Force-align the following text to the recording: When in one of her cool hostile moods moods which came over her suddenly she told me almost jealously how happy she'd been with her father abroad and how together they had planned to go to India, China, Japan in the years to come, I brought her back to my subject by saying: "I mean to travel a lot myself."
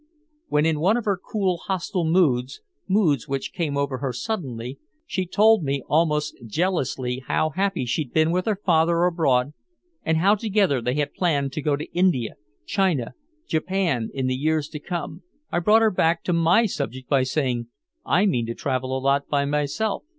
When 0.47 0.65
in 0.65 0.79
one 0.79 0.97
of 0.97 1.05
her 1.05 1.15
cool 1.15 1.57
hostile 1.57 2.05
moods 2.05 2.61
moods 2.87 3.27
which 3.27 3.53
came 3.53 3.77
over 3.77 3.99
her 3.99 4.11
suddenly 4.11 4.79
she 5.05 5.27
told 5.27 5.63
me 5.63 5.83
almost 5.87 6.39
jealously 6.47 7.23
how 7.27 7.51
happy 7.51 7.85
she'd 7.85 8.11
been 8.11 8.31
with 8.31 8.47
her 8.47 8.55
father 8.65 9.03
abroad 9.03 9.53
and 10.03 10.17
how 10.17 10.33
together 10.33 10.81
they 10.81 10.95
had 10.95 11.13
planned 11.13 11.53
to 11.53 11.61
go 11.61 11.75
to 11.75 11.85
India, 11.93 12.33
China, 12.65 13.13
Japan 13.47 14.09
in 14.15 14.25
the 14.25 14.33
years 14.33 14.69
to 14.69 14.79
come, 14.79 15.21
I 15.51 15.59
brought 15.59 15.83
her 15.83 15.91
back 15.91 16.23
to 16.23 16.33
my 16.33 16.65
subject 16.65 17.07
by 17.07 17.21
saying: 17.21 17.67
"I 18.03 18.25
mean 18.25 18.47
to 18.47 18.55
travel 18.55 18.97
a 18.97 18.99
lot 18.99 19.29
myself." 19.29 20.01